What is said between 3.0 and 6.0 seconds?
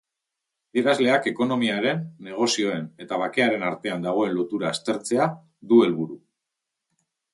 eta bakearen artean dagoen lotura aztertzea du